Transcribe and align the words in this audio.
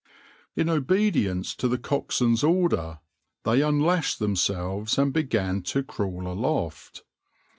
\par 0.55 0.63
In 0.63 0.67
obedience 0.67 1.53
to 1.53 1.67
the 1.67 1.77
coxswain's 1.77 2.43
order, 2.43 3.01
they 3.43 3.61
unlashed 3.61 4.17
themselves 4.17 4.97
and 4.97 5.13
began 5.13 5.61
to 5.61 5.83
crawl 5.83 6.25
aloft. 6.25 7.03